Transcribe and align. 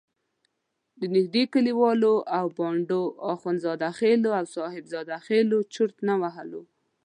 د 0.99 1.01
نږدې 1.15 1.43
کلیو 1.53 2.13
او 2.37 2.45
بانډو 2.57 3.01
اخندزاده 3.33 3.89
خېلو 3.99 4.29
او 4.39 4.45
صاحب 4.55 4.85
زاده 4.93 5.17
خېلو 5.25 5.57
چرت 5.73 5.95
نه 6.07 6.15
وهلو. 6.21 6.61